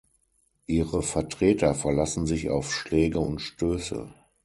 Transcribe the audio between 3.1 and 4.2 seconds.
und Stöße.